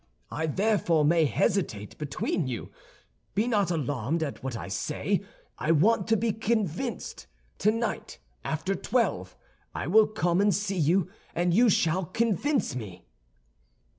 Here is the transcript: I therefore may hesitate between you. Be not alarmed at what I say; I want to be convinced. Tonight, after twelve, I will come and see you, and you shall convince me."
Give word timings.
I 0.31 0.47
therefore 0.47 1.05
may 1.05 1.25
hesitate 1.25 1.95
between 1.99 2.47
you. 2.47 2.71
Be 3.35 3.47
not 3.47 3.69
alarmed 3.69 4.23
at 4.23 4.41
what 4.41 4.57
I 4.57 4.67
say; 4.67 5.21
I 5.59 5.71
want 5.71 6.07
to 6.07 6.17
be 6.17 6.31
convinced. 6.33 7.27
Tonight, 7.59 8.17
after 8.43 8.73
twelve, 8.73 9.37
I 9.75 9.85
will 9.85 10.07
come 10.07 10.41
and 10.41 10.55
see 10.55 10.75
you, 10.79 11.07
and 11.35 11.53
you 11.53 11.69
shall 11.69 12.03
convince 12.05 12.75
me." 12.75 13.05